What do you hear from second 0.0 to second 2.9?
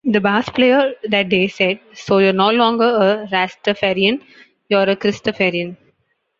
The bass-player that day said; So you're no longer